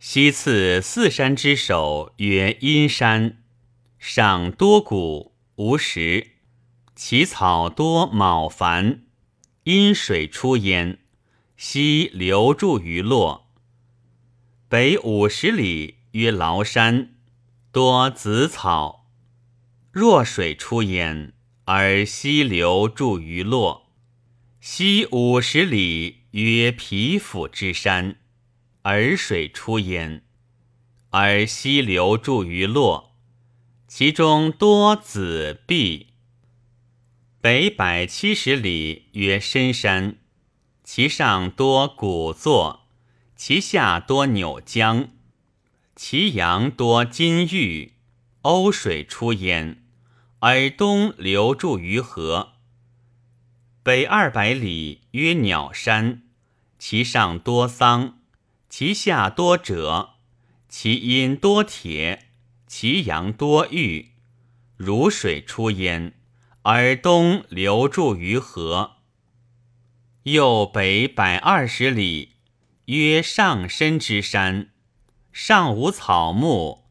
[0.00, 3.42] 西次四山之首曰阴山，
[3.98, 6.34] 上多谷，无石，
[6.94, 9.02] 其草多卯繁，
[9.64, 11.00] 阴水出焉，
[11.56, 13.48] 西流注于洛。
[14.68, 17.16] 北五十里曰崂山，
[17.72, 19.08] 多紫草，
[19.90, 21.32] 弱水出焉，
[21.64, 23.90] 而西流注于洛。
[24.60, 28.14] 西五十里曰皮府之山。
[28.88, 30.22] 洱水出焉，
[31.10, 33.14] 而溪流注于洛，
[33.86, 36.14] 其中多子碧。
[37.42, 40.16] 北百七十里曰深山，
[40.82, 42.88] 其上多古座，
[43.36, 45.10] 其下多扭江，
[45.94, 47.92] 其阳多金玉。
[48.40, 49.84] 瓯水出焉，
[50.38, 52.52] 而东流注于河。
[53.82, 56.22] 北二百里曰鸟山，
[56.78, 58.17] 其上多桑。
[58.68, 60.10] 其下多赭，
[60.68, 62.26] 其阴多铁，
[62.66, 64.12] 其阳多玉。
[64.76, 66.12] 如水出焉，
[66.62, 68.96] 而东流注于河。
[70.24, 72.36] 右北百二十里，
[72.84, 74.70] 曰上深之山，
[75.32, 76.84] 上无草木，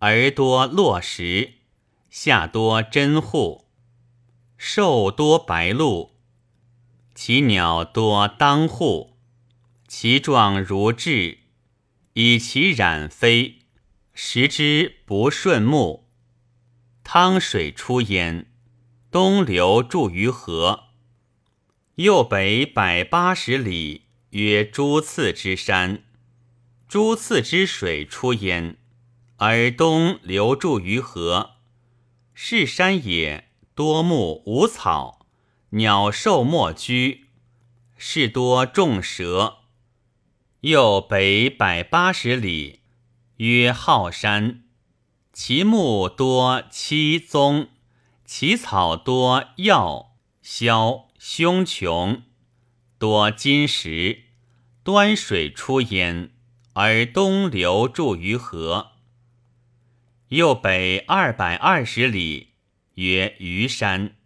[0.00, 1.54] 而多落石，
[2.10, 3.64] 下多真户，
[4.58, 6.10] 兽多白鹭，
[7.14, 9.13] 其鸟多当户。
[9.96, 11.38] 其状如雉，
[12.14, 13.60] 以其染飞，
[14.12, 16.10] 食之不顺目。
[17.04, 18.50] 汤水出焉，
[19.12, 20.86] 东流注于河。
[21.94, 26.02] 右北百八十里，曰朱次之山。
[26.88, 28.76] 朱次之水出焉，
[29.36, 31.52] 而东流注于河。
[32.34, 35.28] 是山也，多木无草，
[35.70, 37.26] 鸟兽莫居，
[37.96, 39.58] 是多众蛇。
[40.64, 42.80] 又北百八十里，
[43.36, 44.62] 曰浩山，
[45.30, 47.68] 其木多七宗，
[48.24, 52.22] 其草多药萧凶穷，
[52.98, 54.22] 多金石，
[54.82, 56.30] 端水出焉，
[56.72, 58.92] 而东流注于河。
[60.28, 62.54] 又北二百二十里，
[62.94, 64.16] 曰虞山，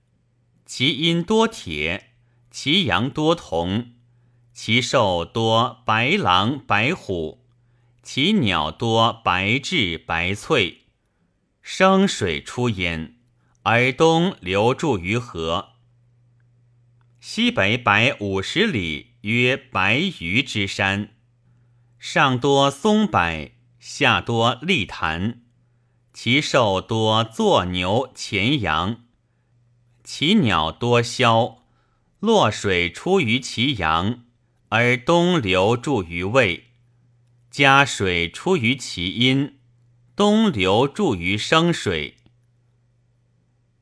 [0.65, 2.13] 其阴多铁，
[2.53, 3.95] 其阳多铜。
[4.61, 7.45] 其兽多白狼、白虎，
[8.03, 10.87] 其鸟多白雉、白翠。
[11.63, 13.15] 生水出焉，
[13.63, 15.75] 而东流注于河。
[17.21, 21.11] 西北百五十里，曰白鱼之山，
[22.01, 25.43] 上多松柏，下多栗檀。
[26.13, 29.05] 其兽多作牛、前羊，
[30.03, 31.59] 其鸟多枭。
[32.19, 34.25] 落水出于其阳。
[34.71, 36.65] 而东流注于渭，
[37.51, 39.59] 嘉水出于其阴，
[40.15, 42.17] 东流注于生水。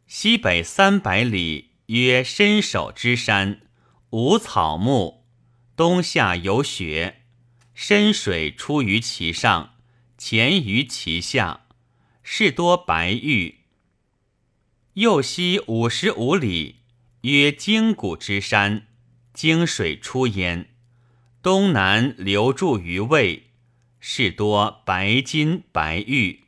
[0.07, 3.63] 西北三百里，曰伸手之山，
[4.11, 5.27] 无草木，
[5.75, 7.23] 冬夏有雪，
[7.75, 9.75] 深水出于其上，
[10.17, 11.67] 潜于其下，
[12.23, 13.63] 是多白玉。
[14.95, 16.83] 右西五十五里，
[17.23, 18.87] 曰荆谷之山，
[19.35, 20.76] 荆水出焉。
[21.47, 23.45] 东南流注于渭，
[24.01, 26.41] 是多白金、白玉。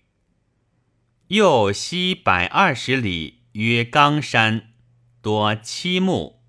[1.29, 4.73] 右西百二十里，曰冈山，
[5.23, 6.41] 多漆木，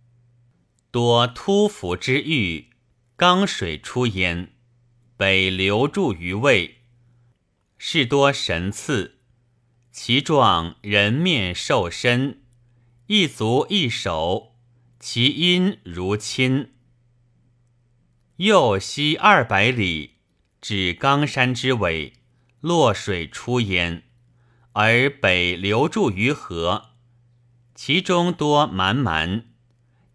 [0.89, 2.71] 多突伏之玉。
[3.15, 4.51] 冈水出焉，
[5.15, 6.77] 北流注于渭，
[7.77, 9.19] 是多神赐。
[9.91, 12.41] 其状人面兽身，
[13.05, 14.55] 一足一手，
[14.99, 16.71] 其音如亲。
[18.39, 20.11] 右西二百里，
[20.61, 22.13] 指冈山之尾，
[22.61, 24.03] 洛水出焉，
[24.71, 26.91] 而北流注于河。
[27.75, 29.47] 其中多蛮蛮，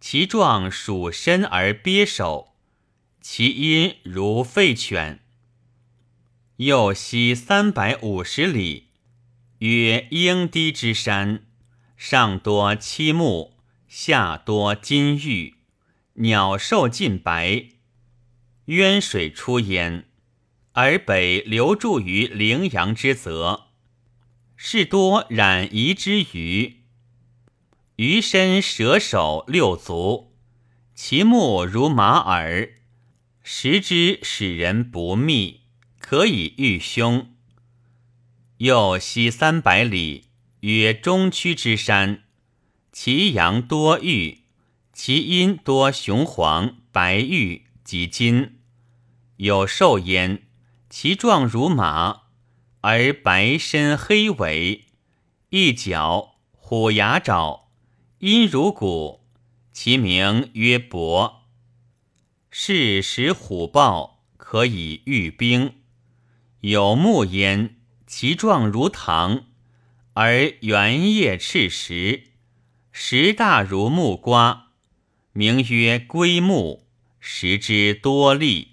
[0.01, 2.55] 其状属身而鳖首，
[3.21, 5.21] 其音如吠犬。
[6.57, 8.89] 右西三百五十里，
[9.59, 11.45] 曰鹰堤之山，
[11.99, 15.57] 上多漆木，下多金玉，
[16.15, 17.74] 鸟兽尽白。
[18.67, 20.09] 渊水出焉，
[20.73, 23.67] 而北流注于陵阳之泽，
[24.57, 26.85] 是多染夷之鱼。
[27.97, 30.33] 鱼身蛇首六足，
[30.95, 32.75] 其目如马耳，
[33.43, 35.61] 食之使人不密，
[35.99, 37.29] 可以御凶。
[38.57, 40.29] 又西三百里，
[40.61, 42.23] 曰中区之山，
[42.91, 44.45] 其阳多玉，
[44.93, 48.59] 其阴多雄黄、白玉及金。
[49.37, 50.43] 有兽焉，
[50.89, 52.23] 其状如马，
[52.81, 54.87] 而白身黑尾，
[55.51, 57.69] 一角虎牙爪，
[58.19, 59.27] 阴如骨，
[59.73, 61.43] 其名曰伯。
[62.51, 65.75] 是食虎豹，可以御兵。
[66.61, 67.77] 有木焉，
[68.07, 69.47] 其状如糖，
[70.13, 72.29] 而圆叶赤实，
[72.93, 74.69] 实大如木瓜，
[75.33, 76.84] 名曰龟木，
[77.27, 78.73] 食之多利。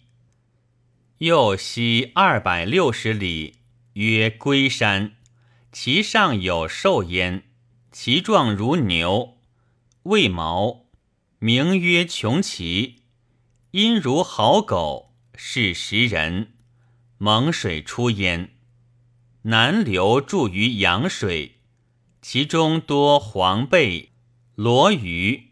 [1.20, 3.60] 又西二百六十里，
[3.94, 5.14] 曰龟山，
[5.72, 7.44] 其上有兽焉，
[7.94, 9.38] 其状如牛，
[10.04, 10.88] 未毛，
[11.40, 13.04] 名曰穷奇。
[13.72, 16.52] 因如好狗，是食人。
[17.18, 18.56] 蒙水出焉，
[19.44, 21.60] 南流注于阳水，
[22.22, 24.12] 其中多黄贝、
[24.56, 25.52] 螺鱼，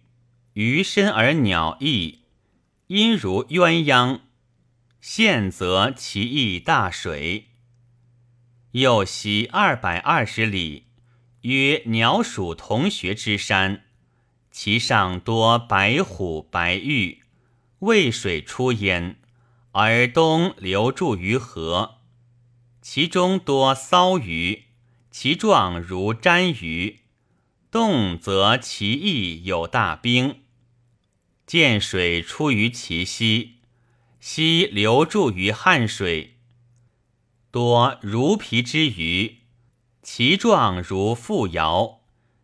[0.52, 2.19] 鱼身而鸟翼，
[2.90, 4.22] 因如鸳鸯。
[5.00, 7.50] 现则其翼大水。
[8.72, 10.86] 又西二百二十里，
[11.42, 13.84] 曰鸟属同穴之山，
[14.50, 17.22] 其上多白虎、白玉。
[17.80, 19.18] 渭水出焉，
[19.72, 22.00] 而东流注于河，
[22.82, 24.64] 其中多骚鱼，
[25.12, 27.02] 其状如鲇鱼。
[27.70, 30.42] 动则其翼有大冰。
[31.50, 33.56] 涧水出于其西，
[34.20, 36.36] 西流注于汉水，
[37.50, 39.38] 多如皮之鱼，
[40.04, 42.02] 其状如复摇，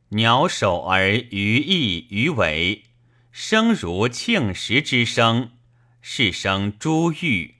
[0.09, 2.85] 鸟首而鱼翼鱼尾。
[3.31, 5.51] 声如磬石之声，
[6.01, 7.57] 是生珠玉。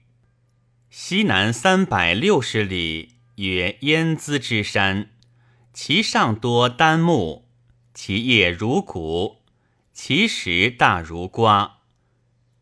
[0.90, 5.10] 西南三百六十里，曰燕姿之山，
[5.72, 7.46] 其上多丹木，
[7.94, 9.35] 其叶如骨，
[9.98, 11.78] 其实大如瓜，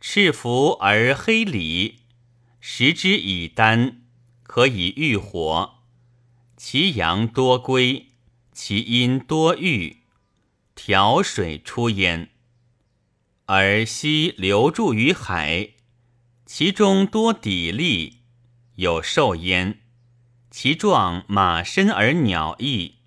[0.00, 2.02] 赤服而黑里，
[2.60, 4.02] 食之以丹，
[4.44, 5.80] 可以御火。
[6.56, 8.12] 其阳多归，
[8.52, 10.04] 其阴多玉，
[10.76, 12.30] 调水出焉。
[13.46, 15.70] 而西流注于海，
[16.46, 18.18] 其中多砥砺，
[18.76, 19.80] 有兽焉，
[20.52, 22.98] 其状马身而鸟翼，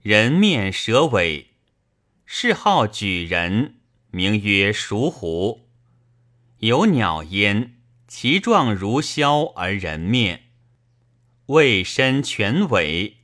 [0.00, 1.55] 人面蛇尾，
[2.26, 3.76] 谥号举人，
[4.10, 5.68] 名曰熟狐。
[6.58, 7.76] 有鸟焉，
[8.08, 10.46] 其状如枭而人面，
[11.46, 13.18] 未身全尾，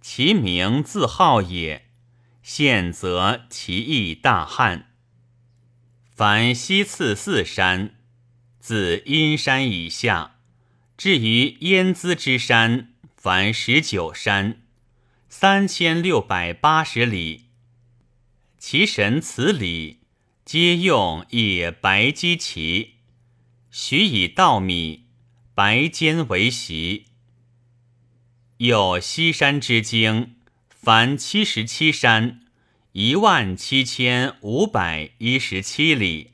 [0.00, 1.90] 其名自号也。
[2.42, 4.94] 现则其翼大汉。
[6.08, 7.96] 凡西次四山，
[8.58, 10.36] 自阴山以下，
[10.96, 14.62] 至于燕姿之山，凡十九山，
[15.28, 17.45] 三千六百八十里。
[18.68, 20.00] 其神此礼，
[20.44, 22.94] 皆用以白鸡旗，
[23.70, 25.04] 许以稻米、
[25.54, 27.04] 白坚为席。
[28.56, 30.34] 有西山之经，
[30.68, 32.40] 凡七十七山。
[32.90, 36.32] 一万七千五百一十七里。